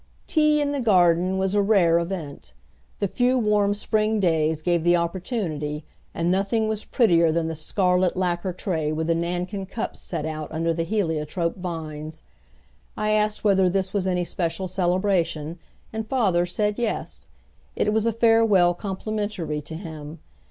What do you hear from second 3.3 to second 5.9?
warm spring days gave the opportunity,